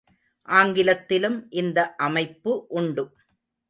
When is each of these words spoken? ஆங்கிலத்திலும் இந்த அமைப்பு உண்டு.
ஆங்கிலத்திலும் 0.47 1.37
இந்த 1.49 1.95
அமைப்பு 1.99 2.65
உண்டு. 2.69 3.05